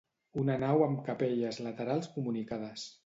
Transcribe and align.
Una 0.43 0.53
nau 0.63 0.85
amb 0.85 1.03
capelles 1.09 1.59
laterals 1.67 2.11
comunicades. 2.17 2.89